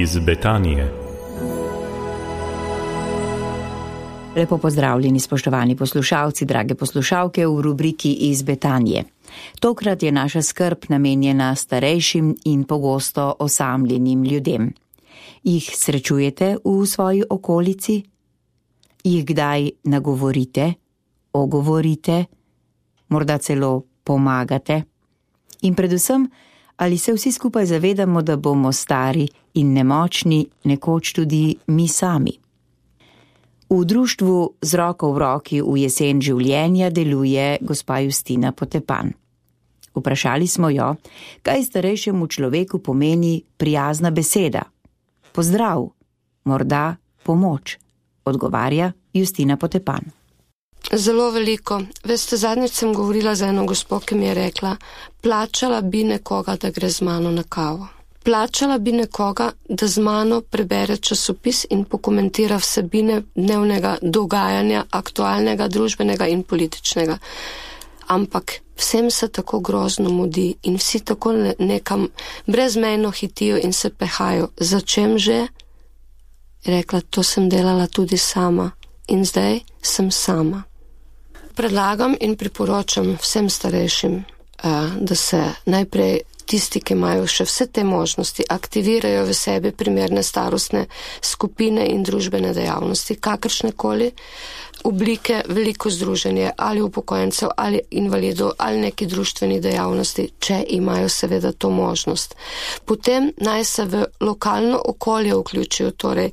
iz 0.00 0.18
Betanije. 0.18 0.92
Lepo 4.36 4.58
pozdravljeni, 4.58 5.20
spoštovani 5.20 5.76
poslušalci, 5.76 6.44
drage 6.44 6.74
poslušalke 6.74 7.46
v 7.46 7.60
rubriki 7.60 8.12
iz 8.12 8.42
Betanije. 8.42 9.04
Tokrat 9.60 10.02
je 10.02 10.12
naša 10.12 10.42
skrb 10.42 10.78
namenjena 10.88 11.54
starejšim 11.54 12.36
in 12.44 12.64
pogosto 12.64 13.34
osamljenim 13.38 14.24
ljudem. 14.24 14.72
Jih 15.42 15.70
srečujete 15.74 16.56
v 16.64 16.86
svoji 16.86 17.22
okolici? 17.30 18.02
Jih 19.04 19.24
kdaj 19.26 19.70
nagovorite, 19.84 20.72
ogovorite, 21.32 22.24
morda 23.08 23.38
celo 23.38 23.82
pomagate? 24.04 24.82
In 25.62 25.74
predvsem, 25.74 26.28
ali 26.78 26.98
se 26.98 27.12
vsi 27.12 27.32
skupaj 27.32 27.66
zavedamo, 27.66 28.22
da 28.22 28.36
bomo 28.36 28.72
stari 28.72 29.28
in 29.54 29.72
nemočni 29.72 30.46
nekoč 30.64 31.12
tudi 31.12 31.56
mi 31.66 31.88
sami? 31.88 32.32
V 33.70 33.84
društvu 33.84 34.50
z 34.62 34.74
roko 34.74 35.12
v 35.12 35.18
roki 35.18 35.58
v 35.60 35.76
jesen 35.76 36.22
življenja 36.24 36.88
deluje 36.90 37.58
gospa 37.60 37.98
Justina 38.00 38.52
Potepan. 38.52 39.12
Vprašali 39.94 40.46
smo 40.46 40.70
jo, 40.70 40.94
kaj 41.42 41.66
starejšemu 41.66 42.26
človeku 42.26 42.78
pomeni 42.78 43.42
prijazna 43.56 44.10
beseda. 44.10 44.62
Pozdrav, 45.34 45.84
morda 46.44 46.96
pomoč, 47.22 47.76
odgovarja 48.24 48.92
Justina 49.12 49.56
Potepan. 49.56 50.08
Zelo 50.92 51.30
veliko. 51.30 51.82
Veste, 52.04 52.36
zadnjič 52.36 52.72
sem 52.72 52.94
govorila 52.94 53.34
z 53.34 53.50
eno 53.52 53.66
gospo, 53.66 53.98
ki 54.00 54.14
mi 54.14 54.26
je 54.26 54.34
rekla, 54.34 54.76
plačala 55.20 55.80
bi 55.80 56.04
nekoga, 56.04 56.56
da 56.56 56.70
gre 56.70 56.88
z 56.90 57.02
mano 57.04 57.30
na 57.30 57.42
kavo. 57.42 57.88
Plačala 58.24 58.78
bi 58.78 58.92
nekoga, 58.92 59.50
da 59.68 59.86
z 59.86 60.00
mano 60.00 60.40
prebere 60.40 60.96
časopis 60.96 61.66
in 61.70 61.84
pokomentira 61.84 62.56
vsebine 62.56 63.22
dnevnega 63.34 63.98
dogajanja, 64.02 64.84
aktualnega, 64.90 65.68
družbenega 65.68 66.26
in 66.26 66.42
političnega. 66.42 67.18
Ampak 68.06 68.52
vsem 68.76 69.10
se 69.10 69.28
tako 69.28 69.60
grozno 69.60 70.10
mudi 70.10 70.54
in 70.62 70.76
vsi 70.76 71.00
tako 71.04 71.32
nekam 71.58 72.08
brezmejno 72.46 73.10
hitijo 73.10 73.60
in 73.62 73.72
se 73.72 73.90
pehajo. 73.90 74.48
Začem 74.56 75.18
že? 75.18 75.46
Rekla, 76.64 77.00
to 77.10 77.22
sem 77.22 77.48
delala 77.48 77.86
tudi 77.86 78.16
sama 78.16 78.70
in 79.08 79.24
zdaj 79.24 79.60
sem 79.82 80.10
sama 80.10 80.64
predlagam 81.58 82.14
in 82.20 82.36
priporočam 82.38 83.16
vsem 83.18 83.50
starejšim, 83.50 84.24
da 85.00 85.14
se 85.14 85.42
najprej 85.66 86.20
tisti, 86.48 86.80
ki 86.80 86.94
imajo 86.96 87.26
še 87.28 87.44
vse 87.44 87.66
te 87.66 87.84
možnosti, 87.84 88.46
aktivirajo 88.48 89.26
v 89.28 89.34
sebi 89.36 89.72
primerne 89.76 90.22
starostne 90.22 90.86
skupine 91.20 91.84
in 91.92 92.06
družbene 92.06 92.54
dejavnosti, 92.56 93.18
kakršne 93.20 93.74
koli 93.76 94.08
oblike, 94.88 95.42
veliko 95.50 95.90
združenje 95.90 96.52
ali 96.56 96.82
upokojencev 96.82 97.50
ali 97.56 97.80
invalidov 97.90 98.54
ali 98.58 98.80
neki 98.86 99.08
družbeni 99.10 99.58
dejavnosti, 99.60 100.28
če 100.38 100.62
imajo 100.78 101.08
seveda 101.10 101.52
to 101.52 101.70
možnost. 101.74 102.36
Potem 102.84 103.32
naj 103.36 103.64
se 103.64 103.84
v 103.84 104.06
lokalno 104.20 104.78
okolje 104.94 105.34
vključijo, 105.34 105.90
torej 105.90 106.30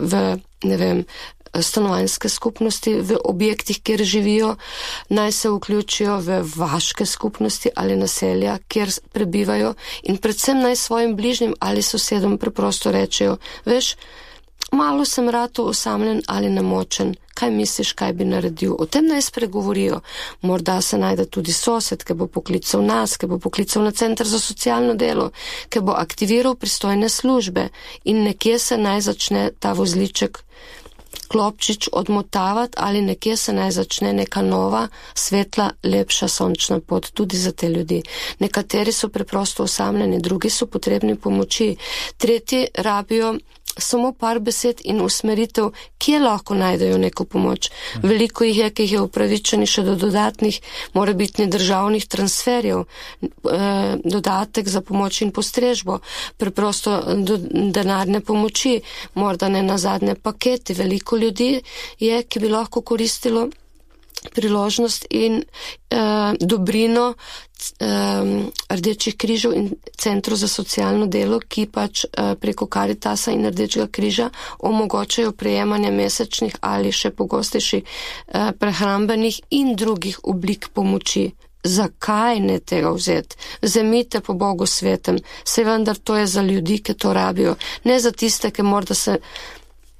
v, 0.00 0.22
ne 0.64 0.76
vem, 0.80 1.04
stanovanjske 1.54 2.28
skupnosti 2.28 2.94
v 3.00 3.18
objektih, 3.24 3.82
kjer 3.82 4.04
živijo, 4.04 4.56
naj 5.08 5.32
se 5.32 5.50
vključijo 5.50 6.18
v 6.20 6.42
vaške 6.56 7.06
skupnosti 7.06 7.70
ali 7.74 7.96
naselja, 7.96 8.58
kjer 8.68 8.90
prebivajo 9.12 9.74
in 10.02 10.16
predvsem 10.16 10.60
naj 10.60 10.76
svojim 10.76 11.16
bližnjim 11.16 11.54
ali 11.60 11.82
sosedom 11.82 12.38
preprosto 12.38 12.92
rečejo, 12.92 13.36
veš, 13.64 13.94
malo 14.72 15.04
sem 15.04 15.28
rado 15.28 15.62
osamljen 15.62 16.22
ali 16.26 16.50
nemočen, 16.50 17.14
kaj 17.34 17.50
misliš, 17.50 17.92
kaj 17.92 18.12
bi 18.12 18.24
naredil. 18.24 18.74
O 18.78 18.86
tem 18.86 19.06
naj 19.06 19.22
spregovorijo. 19.22 20.00
Morda 20.42 20.80
se 20.80 20.98
najde 20.98 21.24
tudi 21.26 21.52
sosed, 21.52 22.04
ki 22.04 22.14
bo 22.14 22.26
poklical 22.26 22.84
nas, 22.84 23.16
ki 23.16 23.26
bo 23.26 23.38
poklical 23.38 23.82
na 23.82 23.90
centr 23.90 24.28
za 24.28 24.38
socialno 24.38 24.94
delo, 24.94 25.30
ki 25.68 25.80
bo 25.80 25.96
aktiviral 25.96 26.54
pristojne 26.54 27.08
službe 27.08 27.68
in 28.04 28.22
nekje 28.24 28.58
se 28.58 28.78
naj 28.78 29.00
začne 29.00 29.50
ta 29.58 29.72
vozliček 29.72 30.42
klopčič 31.30 31.88
odmotavati 31.92 32.74
ali 32.76 33.02
nekje 33.02 33.36
se 33.36 33.52
naj 33.52 33.70
začne 33.70 34.12
neka 34.12 34.42
nova, 34.42 34.88
svetla, 35.14 35.70
lepša 35.82 36.28
sončna 36.28 36.80
pot 36.80 37.10
tudi 37.14 37.36
za 37.36 37.52
te 37.52 37.68
ljudi. 37.68 38.02
Nekateri 38.38 38.92
so 38.92 39.08
preprosto 39.08 39.62
osamljeni, 39.62 40.20
drugi 40.20 40.50
so 40.50 40.66
potrebni 40.66 41.16
pomoči, 41.16 41.76
tretji 42.16 42.66
rabijo 42.74 43.34
samo 43.80 44.12
par 44.12 44.40
besed 44.40 44.80
in 44.84 45.00
usmeritev, 45.00 45.70
kje 45.98 46.20
lahko 46.20 46.54
najdejo 46.54 46.98
neko 46.98 47.24
pomoč. 47.24 47.70
Veliko 48.02 48.44
jih 48.44 48.58
je, 48.58 48.70
ki 48.70 48.82
jih 48.82 48.92
je 48.92 49.00
upravičeni 49.00 49.66
še 49.66 49.84
do 49.86 49.94
dodatnih, 50.00 50.60
mora 50.94 51.12
biti 51.12 51.46
državnih 51.46 52.06
transferjev, 52.06 52.84
eh, 52.84 53.96
dodatek 54.04 54.68
za 54.68 54.80
pomoč 54.80 55.22
in 55.22 55.32
postrežbo, 55.32 56.00
preprosto 56.36 57.00
do, 57.16 57.38
denarne 57.72 58.20
pomoči, 58.20 58.80
morda 59.14 59.48
ne 59.48 59.62
na 59.62 59.78
zadnje 59.78 60.14
paketi. 60.14 60.74
Veliko 60.74 61.16
ljudi 61.16 61.60
je, 61.98 62.22
ki 62.22 62.40
bi 62.40 62.48
lahko 62.48 62.80
koristilo 62.80 63.48
priložnost 64.34 65.06
in 65.10 65.42
uh, 65.42 65.98
dobrino 66.40 67.14
um, 67.14 68.52
Rdečih 68.68 69.16
križov 69.16 69.54
in 69.54 69.70
Centru 69.98 70.36
za 70.36 70.48
socialno 70.48 71.06
delo, 71.06 71.40
ki 71.40 71.66
pač 71.66 72.04
uh, 72.04 72.34
preko 72.40 72.66
Karitasa 72.66 73.32
in 73.32 73.46
Rdečega 73.48 73.88
križa 73.88 74.30
omogočajo 74.58 75.32
prejemanje 75.32 75.90
mesečnih 75.90 76.60
ali 76.60 76.92
še 76.92 77.10
pogostejših 77.10 77.82
uh, 77.84 78.50
prehrambenih 78.58 79.40
in 79.50 79.76
drugih 79.76 80.20
oblik 80.24 80.68
pomoči. 80.74 81.30
Zakaj 81.64 82.40
ne 82.40 82.58
tega 82.60 82.88
vzeti? 82.92 83.36
Zemite 83.62 84.20
po 84.20 84.32
Bogu 84.32 84.66
svetem, 84.66 85.18
se 85.44 85.64
vendar 85.64 85.96
to 85.96 86.16
je 86.16 86.26
za 86.26 86.42
ljudi, 86.42 86.78
ki 86.80 86.94
to 86.94 87.12
rabijo, 87.12 87.56
ne 87.84 88.00
za 88.00 88.12
tiste, 88.12 88.50
ki 88.50 88.62
morda 88.62 88.94
se 88.94 89.18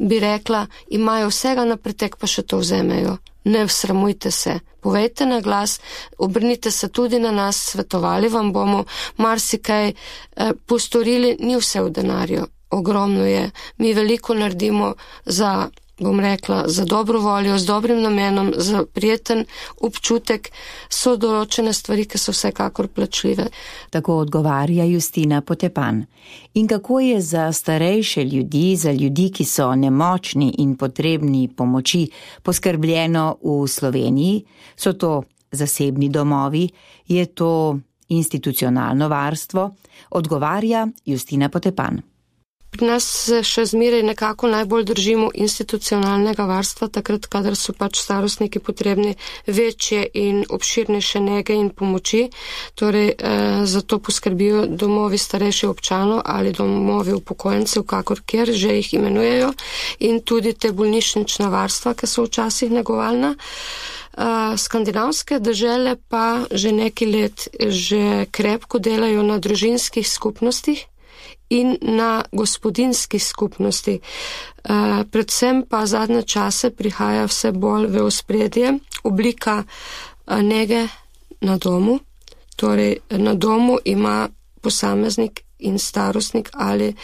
bi 0.00 0.20
rekla, 0.20 0.66
imajo 0.88 1.28
vsega 1.28 1.64
na 1.64 1.76
pretek, 1.76 2.16
pa 2.16 2.26
še 2.26 2.42
to 2.42 2.62
vzemejo. 2.64 3.18
Ne 3.44 3.68
sramujte 3.68 4.30
se, 4.30 4.58
povejte 4.80 5.26
na 5.26 5.40
glas, 5.40 5.80
obrnite 6.18 6.70
se 6.70 6.88
tudi 6.88 7.18
na 7.18 7.30
nas, 7.30 7.56
svetovali 7.56 8.28
vam 8.28 8.52
bomo, 8.52 8.84
marsikaj 9.16 9.88
eh, 9.88 10.52
postorili, 10.66 11.36
ni 11.40 11.56
vse 11.56 11.82
v 11.82 11.90
denarju, 11.90 12.46
ogromno 12.70 13.26
je. 13.26 13.50
Mi 13.78 13.94
veliko 13.94 14.34
naredimo 14.34 14.94
za 15.24 15.68
bom 16.00 16.20
rekla, 16.20 16.64
za 16.68 16.84
dobro 16.84 17.20
voljo, 17.20 17.58
z 17.58 17.66
dobrim 17.66 18.02
namenom, 18.02 18.52
za 18.56 18.84
prijeten 18.92 19.44
občutek, 19.80 20.50
so 20.88 21.16
določene 21.16 21.72
stvari, 21.72 22.04
ki 22.04 22.18
so 22.18 22.32
vsekakor 22.32 22.88
plačljive. 22.88 23.48
Tako 23.90 24.16
odgovarja 24.24 24.84
Justina 24.84 25.40
Potepan. 25.40 26.04
In 26.54 26.68
kako 26.68 27.00
je 27.00 27.20
za 27.20 27.52
starejše 27.52 28.24
ljudi, 28.24 28.76
za 28.76 28.92
ljudi, 28.92 29.30
ki 29.30 29.44
so 29.44 29.74
nemočni 29.74 30.54
in 30.58 30.76
potrebni 30.76 31.48
pomoči, 31.48 32.06
poskrbljeno 32.42 33.36
v 33.42 33.66
Sloveniji? 33.68 34.44
So 34.76 34.92
to 34.92 35.22
zasebni 35.52 36.08
domovi, 36.08 36.68
je 37.08 37.26
to 37.26 37.78
institucionalno 38.08 39.08
varstvo? 39.08 39.70
Odgovarja 40.10 40.88
Justina 41.04 41.48
Potepan. 41.48 42.11
Pri 42.72 42.86
nas 42.88 43.04
se 43.04 43.42
še 43.44 43.66
zmeraj 43.68 44.00
nekako 44.02 44.48
najbolj 44.48 44.86
držimo 44.88 45.26
institucionalnega 45.34 46.46
varstva, 46.48 46.88
takrat, 46.88 47.26
kadar 47.28 47.52
so 47.52 47.74
pač 47.76 47.98
starostniki 48.00 48.62
potrebni 48.64 49.12
večje 49.46 50.06
in 50.16 50.40
obširnejše 50.48 51.20
nege 51.20 51.52
in 51.52 51.68
pomoči. 51.68 52.22
Torej, 52.74 53.08
eh, 53.12 53.66
zato 53.68 53.98
poskrbijo 53.98 54.64
domovi 54.66 55.20
starejših 55.20 55.68
občanov 55.68 56.22
ali 56.24 56.52
domovi 56.52 57.12
upokojencev, 57.12 57.84
kakor 57.84 58.24
kjer 58.26 58.52
že 58.52 58.76
jih 58.80 58.94
imenujejo, 58.94 59.52
in 59.98 60.22
tudi 60.24 60.54
te 60.54 60.72
bolnišnična 60.72 61.52
varstva, 61.52 61.92
ki 61.94 62.06
so 62.06 62.24
včasih 62.24 62.70
negovalna. 62.70 63.36
Uh, 64.12 64.56
skandinavske 64.56 65.38
države 65.38 65.96
pa 66.08 66.44
že 66.50 66.72
neki 66.72 67.06
let 67.06 67.48
že 67.68 68.26
krepko 68.30 68.78
delajo 68.78 69.22
na 69.22 69.38
družinskih 69.38 70.08
skupnostih, 70.08 70.84
in 71.50 71.76
na 71.82 72.24
gospodinski 72.32 73.18
skupnosti. 73.18 74.00
Eh, 74.64 75.04
predvsem 75.10 75.64
pa 75.68 75.86
zadnje 75.86 76.22
čase 76.22 76.70
prihaja 76.70 77.24
vse 77.24 77.52
bolj 77.52 77.86
v 77.86 78.04
ospredje 78.04 78.78
oblika 79.02 79.64
eh, 79.64 80.42
nege 80.42 80.88
na 81.40 81.56
domu. 81.56 81.98
Torej, 82.56 82.96
na 83.10 83.34
domu 83.34 83.78
ima 83.84 84.28
posameznik 84.60 85.40
in 85.58 85.78
starostnik 85.78 86.50
ali 86.52 86.94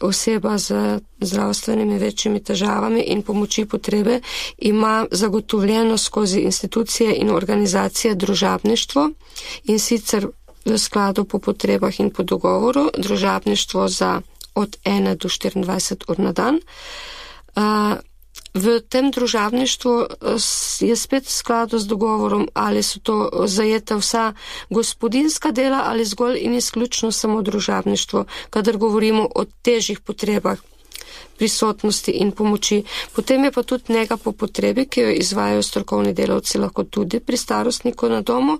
oseba 0.00 0.58
z 0.58 0.98
zdravstvenimi 1.20 1.98
večjimi 1.98 2.42
težavami 2.44 3.00
in 3.00 3.22
pomoči 3.22 3.64
potrebe 3.64 4.20
ima 4.58 5.06
zagotovljeno 5.10 5.98
skozi 5.98 6.40
institucije 6.40 7.16
in 7.16 7.30
organizacije 7.30 8.14
družabništvo 8.14 9.10
in 9.64 9.78
sicer 9.78 10.26
v 10.64 10.78
skladu 10.78 11.24
po 11.24 11.38
potrebah 11.38 12.00
in 12.00 12.10
po 12.10 12.22
dogovoru, 12.22 12.90
družabništvo 12.98 13.88
za 13.88 14.20
od 14.54 14.76
1 14.84 15.16
do 15.16 15.28
24 15.28 16.04
ur 16.08 16.18
na 16.18 16.32
dan. 16.32 16.58
V 18.54 18.80
tem 18.88 19.10
družabništvu 19.10 20.06
je 20.80 20.96
spet 20.96 21.26
v 21.26 21.30
skladu 21.30 21.78
z 21.78 21.86
dogovorom, 21.90 22.48
ali 22.54 22.82
so 22.82 23.00
to 23.02 23.30
zajeta 23.46 23.98
vsa 23.98 24.32
gospodinska 24.70 25.50
dela 25.50 25.82
ali 25.90 26.04
zgolj 26.04 26.38
in 26.38 26.54
izključno 26.54 27.12
samo 27.12 27.42
družabništvo, 27.42 28.24
kadar 28.50 28.76
govorimo 28.76 29.28
o 29.34 29.44
težjih 29.62 30.00
potrebah 30.00 30.58
prisotnosti 31.38 32.10
in 32.10 32.30
pomoči. 32.30 32.84
Potem 33.12 33.44
je 33.44 33.52
pa 33.52 33.62
tudi 33.62 33.92
njega 33.92 34.16
po 34.16 34.32
potrebi, 34.32 34.86
ki 34.86 35.00
jo 35.00 35.10
izvajajo 35.10 35.62
strokovni 35.62 36.14
delavci, 36.14 36.58
lahko 36.58 36.84
tudi 36.84 37.20
pri 37.20 37.36
starostniku 37.36 38.08
na 38.08 38.20
domu, 38.22 38.58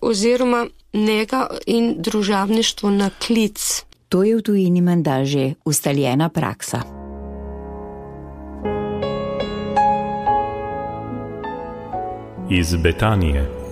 oziroma 0.00 0.66
njega 0.96 1.46
in 1.66 1.94
družavništvo 1.98 2.90
na 2.90 3.10
klic. 3.26 3.84
To 4.08 4.22
je 4.22 4.36
v 4.36 4.42
tujini 4.42 4.80
menda 4.80 5.24
že 5.24 5.54
ustaljena 5.64 6.28
praksa. 6.28 6.82
Iz 12.50 12.76
Betanije. 12.76 13.65